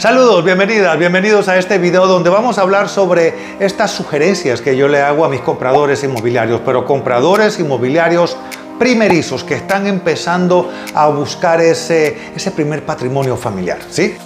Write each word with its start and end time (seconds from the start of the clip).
Saludos, 0.00 0.42
bienvenidas, 0.42 0.98
bienvenidos 0.98 1.46
a 1.48 1.58
este 1.58 1.76
video 1.76 2.06
donde 2.06 2.30
vamos 2.30 2.56
a 2.56 2.62
hablar 2.62 2.88
sobre 2.88 3.34
estas 3.60 3.90
sugerencias 3.90 4.62
que 4.62 4.74
yo 4.74 4.88
le 4.88 5.02
hago 5.02 5.26
a 5.26 5.28
mis 5.28 5.42
compradores 5.42 6.02
inmobiliarios, 6.02 6.62
pero 6.64 6.86
compradores 6.86 7.60
inmobiliarios 7.60 8.34
primerizos 8.78 9.44
que 9.44 9.52
están 9.52 9.86
empezando 9.86 10.70
a 10.94 11.08
buscar 11.08 11.60
ese, 11.60 12.16
ese 12.34 12.50
primer 12.50 12.86
patrimonio 12.86 13.36
familiar, 13.36 13.76
¿sí? 13.90 14.16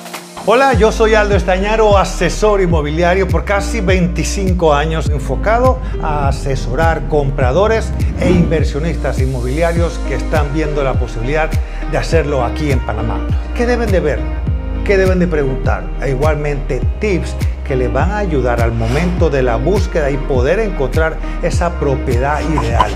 Hola, 0.46 0.74
yo 0.74 0.92
soy 0.92 1.16
Aldo 1.16 1.34
Estañaro, 1.34 1.98
asesor 1.98 2.60
inmobiliario 2.60 3.26
por 3.26 3.44
casi 3.44 3.80
25 3.80 4.72
años 4.72 5.10
enfocado 5.10 5.80
a 6.00 6.28
asesorar 6.28 7.08
compradores 7.08 7.90
e 8.20 8.30
inversionistas 8.30 9.18
inmobiliarios 9.18 9.98
que 10.06 10.14
están 10.14 10.54
viendo 10.54 10.84
la 10.84 10.94
posibilidad 10.94 11.50
de 11.90 11.98
hacerlo 11.98 12.44
aquí 12.44 12.70
en 12.70 12.78
Panamá. 12.78 13.26
¿Qué 13.56 13.66
deben 13.66 13.90
de 13.90 13.98
ver? 13.98 14.43
¿Qué 14.84 14.98
deben 14.98 15.18
de 15.18 15.26
preguntar? 15.26 15.84
E 16.02 16.10
igualmente 16.10 16.82
tips 17.00 17.34
que 17.66 17.74
les 17.74 17.90
van 17.90 18.10
a 18.10 18.18
ayudar 18.18 18.60
al 18.60 18.72
momento 18.72 19.30
de 19.30 19.42
la 19.42 19.56
búsqueda 19.56 20.10
y 20.10 20.18
poder 20.18 20.60
encontrar 20.60 21.16
esa 21.42 21.80
propiedad 21.80 22.42
ideal. 22.42 22.92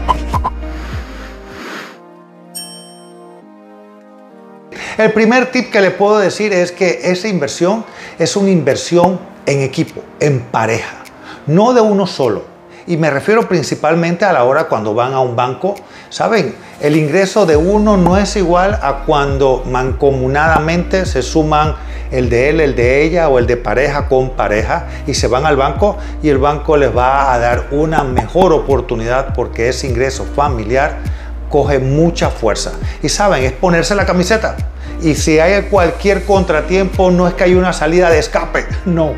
El 4.99 5.13
primer 5.13 5.51
tip 5.51 5.71
que 5.71 5.81
le 5.81 5.91
puedo 5.91 6.19
decir 6.19 6.53
es 6.53 6.73
que 6.73 7.01
esa 7.05 7.27
inversión 7.27 7.87
es 8.19 8.37
una 8.37 8.51
inversión 8.51 9.19
en 9.47 9.63
equipo, 9.63 10.03
en 10.21 10.41
pareja, 10.41 10.99
no 11.47 11.73
de 11.73 11.81
uno 11.81 12.07
solo. 12.07 12.59
Y 12.89 12.97
me 12.97 13.11
refiero 13.11 13.47
principalmente 13.47 14.25
a 14.25 14.33
la 14.33 14.45
hora 14.45 14.65
cuando 14.65 14.95
van 14.95 15.13
a 15.13 15.21
un 15.21 15.37
banco. 15.37 15.75
Saben, 16.09 16.55
el 16.81 16.97
ingreso 16.97 17.45
de 17.45 17.55
uno 17.55 17.99
no 17.99 18.17
es 18.17 18.35
igual 18.37 18.79
a 18.83 19.05
cuando 19.05 19.63
mancomunadamente 19.67 21.05
se 21.05 21.21
suman 21.21 21.77
el 22.11 22.31
de 22.31 22.51
él, 22.51 22.61
el 22.61 22.75
de 22.75 23.03
ella 23.03 23.29
o 23.29 23.39
el 23.39 23.47
de 23.47 23.57
pareja 23.57 24.09
con 24.09 24.31
pareja 24.31 24.87
y 25.07 25.15
se 25.15 25.27
van 25.27 25.47
al 25.47 25.57
banco 25.57 25.97
y 26.23 26.29
el 26.29 26.39
banco 26.39 26.77
les 26.77 26.97
va 26.97 27.33
a 27.33 27.39
dar 27.39 27.69
una 27.71 28.05
mejor 28.05 28.53
oportunidad 28.53 29.35
porque 29.35 29.69
ese 29.69 29.87
ingreso 29.87 30.25
familiar 30.25 30.99
coge 31.51 31.79
mucha 31.79 32.31
fuerza. 32.31 32.73
Y 33.03 33.09
saben, 33.09 33.45
es 33.45 33.53
ponerse 33.53 33.95
la 33.95 34.07
camiseta. 34.07 34.57
Y 35.03 35.15
si 35.15 35.39
hay 35.39 35.63
cualquier 35.63 36.25
contratiempo, 36.25 37.11
no 37.11 37.29
es 37.29 37.35
que 37.35 37.45
hay 37.45 37.55
una 37.55 37.73
salida 37.73 38.11
de 38.11 38.19
escape, 38.19 38.67
no, 38.85 39.13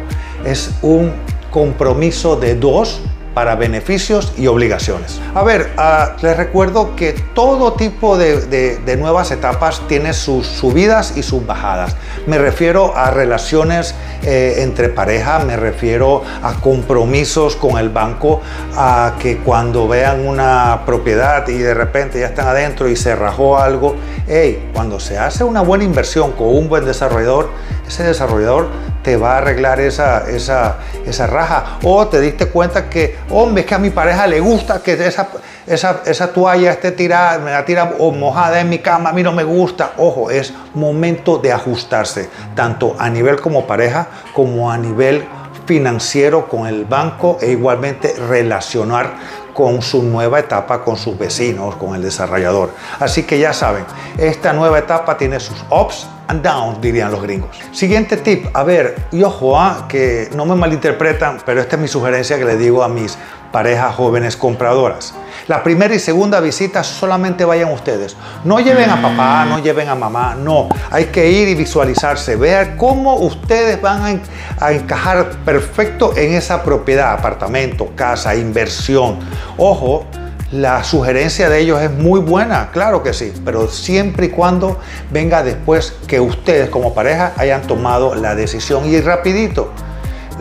es 0.45 0.71
un 0.83 1.13
compromiso 1.51 2.37
de 2.37 2.55
dos 2.55 3.01
para 3.41 3.55
beneficios 3.55 4.35
y 4.37 4.49
obligaciones. 4.49 5.19
A 5.35 5.43
ver, 5.43 5.71
ah, 5.79 6.15
les 6.21 6.37
recuerdo 6.37 6.95
que 6.95 7.15
todo 7.35 7.73
tipo 7.73 8.19
de, 8.19 8.79
nuevas 8.99 9.31
etapas 9.31 9.81
tiene 9.89 10.13
sus 10.13 10.47
subidas 10.47 11.17
y 11.17 11.23
sus 11.23 11.47
bajadas. 11.47 11.97
Me 12.27 12.37
refiero 12.37 12.95
a 12.95 13.11
relaciones 13.11 13.95
eh, 14.25 14.57
entre 14.59 14.91
pareja, 14.91 15.39
me 15.39 15.57
refiero 15.57 16.23
a 16.43 16.53
compromisos 16.61 17.57
con 17.57 17.79
el 17.79 17.89
banco, 17.89 18.43
a 18.77 19.15
que 19.19 19.39
cuando 19.39 19.89
vean 19.89 20.29
una 20.29 20.83
propiedad 20.85 21.49
y 21.49 21.57
de 21.57 21.73
repente 21.73 22.21
ya 22.21 22.27
están 22.27 22.47
adentro 22.47 22.91
y 22.91 22.97
se 22.97 23.17
rajó 23.17 23.57
algo, 23.57 23.97
hey, 24.29 24.69
cuando 24.75 25.01
se 25.01 25.17
hace 25.17 25.45
una 25.45 25.63
buena 25.63 25.85
inversión 25.85 26.33
con 26.33 26.49
un 26.49 26.69
buen 26.69 26.85
desarrollador, 26.85 27.49
ese 27.89 28.03
desarrollador 28.03 28.69
te 29.03 29.17
va 29.17 29.35
a 29.35 29.39
arreglar 29.39 29.81
esa, 29.81 30.29
esa, 30.31 30.77
esa 31.07 31.27
raja. 31.27 31.79
O 31.83 32.07
te 32.09 32.21
diste 32.21 32.47
cuenta 32.47 32.89
que, 32.89 33.19
hombre, 33.31 33.63
es 33.63 33.67
que 33.67 33.75
a 33.75 33.79
mi 33.79 33.91
pareja 33.91 34.27
le 34.27 34.41
gusta 34.41 34.83
que 34.83 34.93
esa, 34.93 35.29
esa, 35.67 36.03
esa 36.05 36.33
toalla 36.33 36.73
esté 36.73 36.93
tirada, 36.93 37.39
me 37.39 37.51
la 37.51 37.65
tira 37.65 37.95
o 37.99 38.13
mojada 38.13 38.61
en 38.61 38.69
mi 38.69 38.79
cama, 38.79 39.11
a 39.11 39.13
mí 39.13 39.23
no 39.23 39.33
me 39.33 39.45
gusta. 39.45 39.93
Ojo, 39.97 40.31
es 40.31 40.53
momento 40.75 41.39
de 41.39 41.53
ajustarse, 41.53 42.29
tanto 42.55 42.97
a 42.99 43.09
nivel 43.09 43.41
como 43.41 43.67
pareja, 43.67 44.09
como 44.35 44.71
a 44.71 44.79
nivel 44.79 45.25
financiero 45.67 46.49
con 46.49 46.67
el 46.67 46.85
banco 46.85 47.39
e 47.41 47.51
igualmente 47.51 48.15
relacionar 48.29 49.41
con 49.55 49.83
su 49.83 50.03
nueva 50.03 50.39
etapa 50.39 50.83
con 50.83 50.97
sus 50.97 51.19
vecinos, 51.19 51.77
con 51.77 51.95
el 51.95 52.03
desarrollador. 52.03 52.71
Así 52.99 53.25
que 53.25 53.39
ya 53.39 53.53
saben, 53.53 53.85
esta 54.19 54.53
nueva 54.53 54.79
etapa 54.79 55.17
tiene 55.17 55.39
sus 55.39 55.65
ups 55.71 56.07
and 56.31 56.43
downs, 56.43 56.81
dirían 56.81 57.11
los 57.11 57.21
gringos. 57.21 57.59
Siguiente 57.73 58.17
tip, 58.17 58.47
a 58.55 58.63
ver, 58.63 58.97
y 59.11 59.23
ojo, 59.23 59.59
ah, 59.59 59.87
que 59.89 60.31
no 60.35 60.47
me 60.47 60.55
malinterpretan, 60.55 61.39
pero 61.45 61.61
esta 61.61 61.77
es 61.77 61.83
mi 61.83 61.89
sugerencia 61.89 62.39
que 62.39 62.45
le 62.45 62.57
digo 62.57 62.85
a 62.85 62.89
mis 62.89 63.19
parejas 63.51 63.97
jóvenes 63.97 64.37
compradoras. 64.37 65.13
La 65.49 65.65
primera 65.65 65.93
y 65.93 65.99
segunda 65.99 66.39
visita 66.39 66.85
solamente 66.85 67.45
vayan 67.45 67.73
ustedes. 67.73 68.17
No 68.45 68.61
lleven 68.61 68.89
a 68.89 69.03
papá, 69.03 69.45
no 69.45 69.59
lleven 69.59 69.89
a 69.89 69.97
mamá, 69.97 70.37
no. 70.37 70.69
Hay 70.91 71.07
que 71.07 71.29
ir 71.29 71.49
y 71.49 71.57
visualizarse, 71.57 72.37
ver 72.37 72.77
cómo 72.77 73.17
ustedes 73.17 73.81
van 73.83 74.23
a 74.61 74.73
encajar 74.73 75.31
perfecto 75.45 76.17
en 76.17 76.35
esa 76.35 76.63
propiedad, 76.63 77.13
apartamento, 77.13 77.89
casa, 77.97 78.37
inversión. 78.37 79.19
Ojo, 79.57 80.07
la 80.53 80.83
sugerencia 80.83 81.49
de 81.49 81.61
ellos 81.61 81.81
es 81.81 81.91
muy 81.91 82.21
buena, 82.21 82.71
claro 82.73 83.03
que 83.03 83.13
sí, 83.13 83.33
pero 83.45 83.69
siempre 83.69 84.27
y 84.27 84.29
cuando 84.31 84.79
venga 85.11 85.43
después 85.43 85.95
que 86.07 86.21
ustedes 86.21 86.71
como 86.71 86.93
pareja 86.93 87.33
hayan 87.37 87.63
tomado 87.63 88.15
la 88.15 88.35
decisión 88.35 88.89
y 88.89 89.01
rapidito 89.01 89.73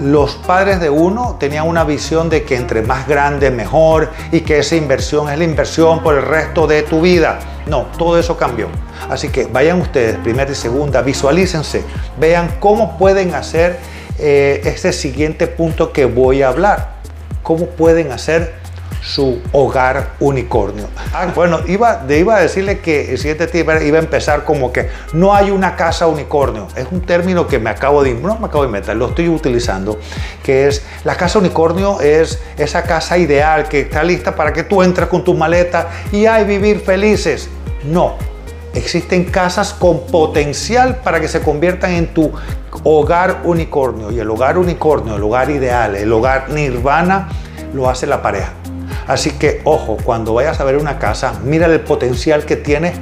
los 0.02 0.36
padres 0.36 0.80
de 0.80 0.90
uno 0.90 1.36
tenían 1.40 1.68
una 1.68 1.84
visión 1.84 2.30
de 2.30 2.44
que 2.44 2.56
entre 2.56 2.81
más 2.81 3.08
grande 3.08 3.52
mejor 3.52 4.09
y 4.31 4.42
que 4.42 4.59
esa 4.59 4.75
inversión 4.75 5.30
es 5.30 5.38
la 5.38 5.44
inversión 5.44 6.02
por 6.02 6.16
el 6.16 6.24
resto 6.24 6.68
de 6.68 6.84
tu 6.84 7.02
vida. 7.02 7.40
No, 7.68 7.88
todo 7.98 8.18
eso 8.18 8.38
cambió. 8.38 8.68
Así 9.09 9.30
que 9.30 9.46
vayan 9.46 9.81
ustedes, 9.81 10.18
primera 10.18 10.52
y 10.52 10.56
segunda, 10.56 11.02
visualícense, 11.02 11.84
vean 12.19 12.50
cómo 12.59 12.98
pueden 12.98 13.34
hacer 13.36 13.78
eh, 14.18 14.62
este 14.64 14.94
siguiente 14.94 15.48
punto 15.48 15.92
que 15.92 16.06
voy 16.06 16.44
a 16.44 16.50
hablar. 16.50 17.00
Cómo 17.44 17.66
pueden 17.68 18.12
hacer 18.12 18.53
su 19.02 19.42
hogar 19.52 20.12
unicornio. 20.20 20.88
Ah, 21.14 21.32
bueno, 21.34 21.60
iba, 21.68 22.04
iba 22.10 22.38
a 22.38 22.42
decirle 22.42 22.80
que 22.80 23.12
el 23.12 23.18
siguiente 23.18 23.48
tip 23.48 23.70
iba 23.82 23.98
a 23.98 24.02
empezar 24.02 24.44
como 24.44 24.72
que 24.72 24.90
no 25.14 25.34
hay 25.34 25.52
una 25.52 25.76
casa 25.76 26.08
unicornio. 26.08 26.68
Es 26.76 26.88
un 26.92 27.02
término 27.02 27.48
que 27.48 27.60
me 27.60 27.70
acabo 27.70 28.04
de, 28.04 28.14
no 28.14 28.38
me 28.38 28.48
acabo 28.48 28.64
de 28.64 28.68
inventar, 28.68 28.96
lo 28.96 29.08
estoy 29.10 29.30
utilizando, 29.30 30.00
que 30.44 30.68
es 30.68 30.84
la 31.04 31.16
casa 31.16 31.40
unicornio 31.40 32.02
es 32.02 32.40
esa 32.58 32.84
casa 32.84 33.18
ideal 33.18 33.68
que 33.68 33.82
está 33.82 34.04
lista 34.04 34.36
para 34.36 34.54
que 34.54 34.64
tú 34.64 34.84
entres 34.84 35.08
con 35.08 35.24
tu 35.24 35.34
maleta 35.34 35.90
y 36.12 36.26
hay 36.26 36.44
vivir 36.46 36.81
felices. 36.81 37.50
No, 37.84 38.16
existen 38.74 39.26
casas 39.26 39.74
con 39.74 40.06
potencial 40.08 40.98
para 40.98 41.20
que 41.20 41.28
se 41.28 41.42
conviertan 41.42 41.92
en 41.92 42.14
tu 42.14 42.31
hogar 42.84 43.42
unicornio. 43.44 44.12
Y 44.12 44.20
el 44.20 44.30
hogar 44.30 44.58
unicornio, 44.58 45.16
el 45.16 45.24
hogar 45.24 45.50
ideal, 45.50 45.96
el 45.96 46.12
hogar 46.12 46.50
nirvana, 46.50 47.30
lo 47.74 47.90
hace 47.90 48.08
la 48.08 48.22
pareja. 48.22 48.59
Así 49.09 49.31
que 49.31 49.62
ojo, 49.64 49.97
cuando 50.03 50.36
vayas 50.36 50.59
a 50.59 50.64
ver 50.64 50.78
una 50.78 51.00
casa, 51.00 51.34
mira 51.44 51.66
el 51.66 51.80
potencial 51.81 52.46
que 52.46 52.56
tiene 52.56 52.94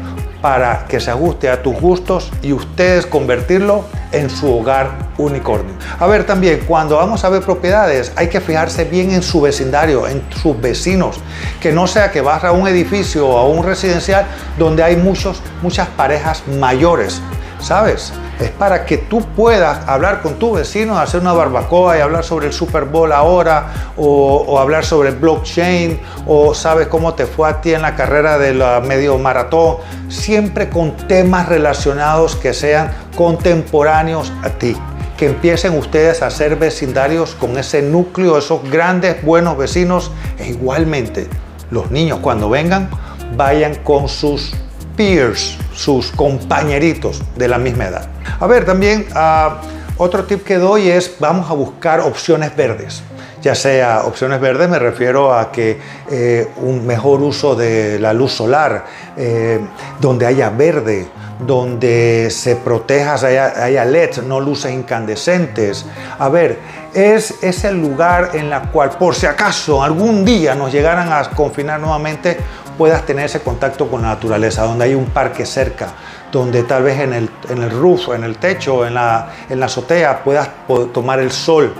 para 0.42 0.86
que 0.88 1.02
se 1.02 1.12
ajuste 1.12 1.50
a 1.50 1.62
tus 1.62 1.76
gustos 1.76 2.32
y 2.42 2.54
ustedes 2.54 3.06
convertirlo 3.06 3.84
en 4.14 4.30
su 4.30 4.50
hogar 4.50 4.92
unicornio. 5.18 5.74
A 6.00 6.08
ver 6.08 6.26
también, 6.26 6.62
cuando 6.66 6.96
vamos 6.96 7.26
a 7.26 7.30
ver 7.30 7.42
propiedades, 7.42 8.14
hay 8.16 8.30
que 8.30 8.40
fijarse 8.40 8.86
bien 8.86 9.12
en 9.12 9.22
su 9.22 9.42
vecindario, 9.42 10.08
en 10.08 10.24
sus 10.42 10.60
vecinos, 10.62 11.18
que 11.60 11.74
no 11.74 11.88
sea 11.88 12.10
que 12.10 12.22
vas 12.22 12.42
a 12.46 12.54
un 12.54 12.70
edificio 12.70 13.28
o 13.28 13.38
a 13.38 13.46
un 13.46 13.66
residencial 13.66 14.26
donde 14.58 14.84
hay 14.84 14.96
muchos, 14.96 15.42
muchas 15.62 15.90
parejas 15.90 16.42
mayores, 16.58 17.22
¿sabes? 17.60 18.14
Es 18.40 18.52
para 18.52 18.86
que 18.86 18.98
tú 18.98 19.22
puedas 19.36 19.88
hablar 19.88 20.22
con 20.22 20.36
tu 20.36 20.54
vecino, 20.54 20.98
hacer 20.98 21.22
una 21.22 21.34
barbacoa 21.34 21.98
y 21.98 22.02
hablar 22.02 22.24
sobre 22.24 22.48
el 22.48 22.54
Super 22.54 22.86
Bowl 22.86 23.12
ahora, 23.12 23.94
o, 23.98 24.60
hablar 24.60 24.86
sobre 24.86 25.12
blockchain, 25.12 26.00
o 26.28 26.54
sabes 26.54 26.88
cómo 26.88 27.14
te 27.16 27.26
fue 27.26 27.50
a 27.50 27.62
ti 27.62 27.74
en 27.74 27.82
la 27.82 27.96
carrera 27.96 28.38
de 28.38 28.54
la 28.54 28.80
medio 28.80 29.18
maratón, 29.18 29.78
siempre 30.10 30.70
con 30.70 30.96
temas 31.08 31.50
relacionados 31.50 32.36
que 32.36 32.54
sean 32.54 32.92
contemporáneos 33.16 34.32
a 34.44 34.50
ti. 34.50 34.76
Que 35.18 35.26
empiecen 35.26 35.76
ustedes 35.76 36.22
a 36.22 36.30
ser 36.30 36.58
vecindarios 36.58 37.34
con 37.34 37.58
ese 37.58 37.82
núcleo, 37.82 38.38
esos 38.38 38.70
grandes 38.70 39.24
buenos 39.24 39.58
vecinos, 39.58 40.12
e 40.38 40.50
igualmente 40.50 41.28
los 41.72 41.90
niños 41.90 42.20
cuando 42.22 42.50
vengan 42.50 42.90
vayan 43.36 43.76
con 43.76 44.08
sus 44.08 44.54
peers, 44.98 45.58
sus 45.74 46.12
compañeritos 46.12 47.22
de 47.38 47.48
la 47.48 47.58
misma 47.58 47.86
edad. 47.86 48.10
A 48.40 48.48
ver, 48.48 48.66
también 48.66 49.06
ah, 49.14 49.62
otro 49.98 50.26
tip 50.26 50.44
que 50.44 50.58
doy 50.58 50.90
es 50.90 51.16
vamos 51.20 51.50
a 51.50 51.54
buscar 51.54 52.02
opciones 52.02 52.56
verdes. 52.56 53.04
Ya 53.42 53.54
sea 53.56 54.02
opciones 54.06 54.42
verdes, 54.42 54.68
me 54.68 54.80
refiero 54.80 55.34
a 55.34 55.52
que 55.52 55.80
eh, 56.12 56.48
un 56.58 56.86
mejor 56.86 57.22
uso 57.22 57.56
de 57.56 58.00
la 58.00 58.12
luz 58.12 58.34
solar, 58.34 58.86
eh, 59.16 59.60
donde 60.02 60.26
haya 60.26 60.50
verde, 60.50 61.08
donde 61.40 62.30
se 62.32 62.56
proteja, 62.56 63.14
haya, 63.14 63.64
haya 63.64 63.86
LEDs, 63.86 64.24
no 64.24 64.40
luces 64.40 64.72
incandescentes. 64.72 65.86
A 66.18 66.30
ver, 66.30 66.60
es, 66.94 67.44
es 67.44 67.64
el 67.64 67.80
lugar 67.80 68.32
en 68.34 68.52
el 68.52 68.62
cual, 68.70 68.92
por 68.92 69.14
si 69.14 69.26
acaso 69.26 69.84
algún 69.84 70.26
día 70.26 70.56
nos 70.56 70.72
llegaran 70.72 71.12
a 71.12 71.30
confinar 71.32 71.80
nuevamente, 71.80 72.38
puedas 72.78 73.06
tener 73.06 73.26
ese 73.26 73.42
contacto 73.42 73.88
con 73.88 74.02
la 74.02 74.10
naturaleza, 74.10 74.64
donde 74.64 74.86
hay 74.86 74.96
un 74.96 75.06
parque 75.06 75.46
cerca, 75.46 75.90
donde 76.32 76.64
tal 76.64 76.84
vez 76.84 77.00
en 77.00 77.14
el, 77.14 77.30
en 77.50 77.64
el 77.64 77.72
roof, 77.72 78.10
en 78.10 78.24
el 78.24 78.38
techo, 78.38 78.86
en 78.86 78.94
la, 78.94 79.30
en 79.50 79.60
la 79.60 79.66
azotea 79.66 80.24
puedas 80.24 80.50
tomar 80.94 81.20
el 81.20 81.32
sol. 81.32 81.74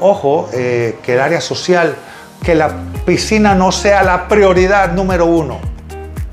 Ojo, 0.00 0.48
eh, 0.52 1.00
que 1.02 1.14
el 1.14 1.20
área 1.20 1.40
social, 1.40 1.96
que 2.42 2.54
la 2.54 2.70
piscina 3.04 3.54
no 3.54 3.72
sea 3.72 4.02
la 4.02 4.28
prioridad 4.28 4.92
número 4.92 5.26
uno, 5.26 5.58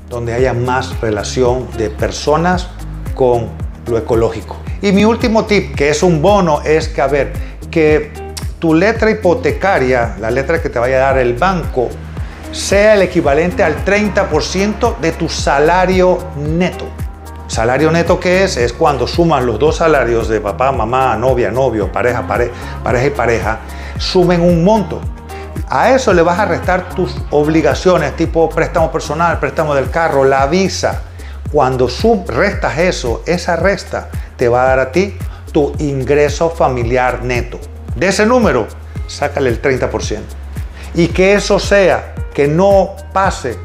donde 0.08 0.34
haya 0.34 0.52
más 0.52 1.00
relación 1.00 1.68
de 1.76 1.90
personas 1.90 2.68
con 3.14 3.48
lo 3.86 3.98
ecológico. 3.98 4.56
Y 4.82 4.92
mi 4.92 5.04
último 5.04 5.44
tip, 5.44 5.74
que 5.74 5.90
es 5.90 6.02
un 6.02 6.20
bono, 6.22 6.60
es 6.62 6.88
que, 6.88 7.00
a 7.00 7.06
ver, 7.06 7.32
que 7.70 8.12
tu 8.58 8.74
letra 8.74 9.10
hipotecaria, 9.10 10.16
la 10.20 10.30
letra 10.30 10.60
que 10.60 10.68
te 10.68 10.78
vaya 10.78 10.96
a 10.96 11.12
dar 11.12 11.18
el 11.18 11.34
banco, 11.34 11.88
sea 12.52 12.94
el 12.94 13.02
equivalente 13.02 13.62
al 13.62 13.84
30% 13.84 14.98
de 14.98 15.12
tu 15.12 15.28
salario 15.28 16.18
neto. 16.36 16.86
Salario 17.48 17.90
neto 17.90 18.18
que 18.18 18.44
es 18.44 18.56
es 18.56 18.72
cuando 18.72 19.06
suman 19.06 19.46
los 19.46 19.58
dos 19.58 19.76
salarios 19.76 20.28
de 20.28 20.40
papá, 20.40 20.72
mamá, 20.72 21.16
novia, 21.16 21.50
novio, 21.50 21.90
pareja, 21.92 22.26
pareja 22.26 23.06
y 23.06 23.10
pareja, 23.10 23.60
sumen 23.98 24.40
un 24.40 24.64
monto. 24.64 25.00
A 25.68 25.90
eso 25.92 26.12
le 26.12 26.22
vas 26.22 26.38
a 26.38 26.44
restar 26.44 26.90
tus 26.90 27.16
obligaciones, 27.30 28.14
tipo 28.16 28.48
préstamo 28.48 28.90
personal, 28.92 29.38
préstamo 29.38 29.74
del 29.74 29.90
carro, 29.90 30.24
la 30.24 30.46
visa. 30.46 31.02
Cuando 31.52 31.88
restas 32.26 32.78
eso, 32.78 33.22
esa 33.26 33.56
resta 33.56 34.08
te 34.36 34.48
va 34.48 34.64
a 34.64 34.66
dar 34.66 34.78
a 34.80 34.92
ti 34.92 35.16
tu 35.52 35.72
ingreso 35.78 36.50
familiar 36.50 37.22
neto. 37.22 37.58
De 37.94 38.08
ese 38.08 38.26
número, 38.26 38.66
sácale 39.06 39.50
el 39.50 39.62
30%. 39.62 40.20
Y 40.94 41.08
que 41.08 41.34
eso 41.34 41.58
sea 41.58 42.14
que 42.34 42.48
no 42.48 42.94
pase 43.12 43.56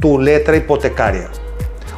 tu 0.00 0.18
letra 0.18 0.56
hipotecaria. 0.56 1.30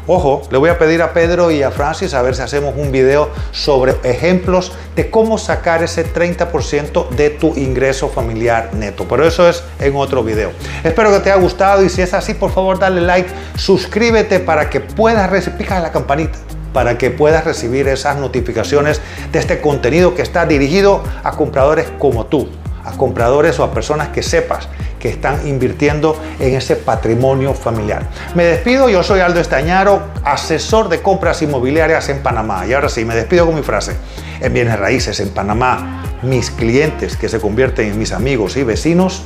Ojo, 0.09 0.43
le 0.53 0.59
voy 0.59 0.71
a 0.71 0.79
pedir 0.79 1.03
a 1.03 1.13
Pedro 1.13 1.51
y 1.51 1.65
a 1.65 1.73
Francis 1.73 2.15
a 2.15 2.23
ver 2.23 2.37
si 2.37 2.43
hacemos 2.43 2.75
un 2.77 2.93
video 2.93 3.29
sobre 3.51 3.97
ejemplos 4.05 4.71
de 4.95 5.11
cómo 5.11 5.37
sacar 5.37 5.83
ese 5.83 6.07
30% 6.07 7.09
de 7.09 7.31
tu 7.31 7.57
ingreso 7.57 8.09
familiar 8.09 8.71
neto. 8.73 9.05
Pero 9.09 9.27
eso 9.27 9.49
es 9.49 9.65
en 9.81 9.97
otro 9.97 10.23
video. 10.23 10.53
Espero 10.85 11.11
que 11.11 11.19
te 11.19 11.33
haya 11.33 11.43
gustado 11.43 11.85
y 11.85 11.89
si 11.89 12.03
es 12.03 12.15
así, 12.15 12.35
por 12.35 12.53
favor 12.53 12.79
dale 12.79 13.01
like, 13.01 13.29
suscríbete 13.57 14.39
para 14.39 14.71
que 14.71 14.79
puedas 14.79 15.29
recibir, 15.29 15.69
la 15.69 15.91
campanita 15.91 16.39
para 16.73 16.99
que 16.99 17.11
puedas 17.11 17.45
recibir 17.45 17.89
esas 17.89 18.17
notificaciones 18.19 19.01
de 19.33 19.39
este 19.41 19.61
contenido 19.61 20.15
que 20.15 20.23
está 20.23 20.47
dirigido 20.47 21.03
a 21.25 21.33
compradores 21.33 21.89
como 21.99 22.27
tú, 22.27 22.49
a 22.85 22.93
compradores 22.93 23.59
o 23.59 23.65
a 23.65 23.73
personas 23.73 24.11
que 24.11 24.23
sepas 24.23 24.69
que 24.99 25.09
están 25.09 25.47
invirtiendo 25.47 26.21
en 26.39 26.55
ese 26.55 26.77
patrimonio 26.77 27.55
familiar. 27.55 28.09
Me 28.35 28.45
despido, 28.45 28.89
yo 28.89 29.03
soy 29.03 29.21
Aldo 29.21 29.41
Estañaro, 29.41 30.03
asesor 30.25 30.89
de 30.89 31.03
compras 31.03 31.43
inmobiliarias 31.43 32.09
en 32.09 32.23
Panamá. 32.23 32.67
Y 32.67 32.73
ahora 32.73 32.89
sí, 32.89 33.05
me 33.05 33.15
despido 33.15 33.47
con 33.47 33.55
mi 33.55 33.63
frase. 33.63 33.97
En 34.41 34.53
bienes 34.53 34.79
raíces 34.79 35.19
en 35.21 35.31
Panamá, 35.31 36.05
mis 36.23 36.51
clientes 36.51 37.17
que 37.17 37.29
se 37.29 37.41
convierten 37.41 37.91
en 37.91 37.99
mis 37.99 38.13
amigos 38.13 38.57
y 38.57 38.65
vecinos, 38.65 39.23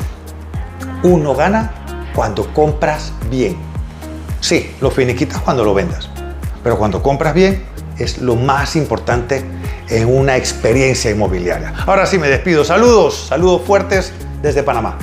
uno 1.02 1.34
gana 1.34 1.72
cuando 2.14 2.52
compras 2.52 3.12
bien. 3.30 3.56
Sí, 4.40 4.74
lo 4.80 4.90
finiquitas 4.90 5.40
cuando 5.40 5.64
lo 5.64 5.74
vendas, 5.74 6.08
pero 6.62 6.78
cuando 6.78 7.02
compras 7.02 7.34
bien 7.34 7.62
es 7.98 8.18
lo 8.18 8.36
más 8.36 8.76
importante 8.76 9.44
en 9.88 10.08
una 10.08 10.36
experiencia 10.36 11.10
inmobiliaria. 11.10 11.74
Ahora 11.86 12.06
sí 12.06 12.18
me 12.18 12.28
despido. 12.28 12.64
Saludos, 12.64 13.26
saludos 13.28 13.62
fuertes 13.66 14.12
desde 14.40 14.62
Panamá. 14.62 14.96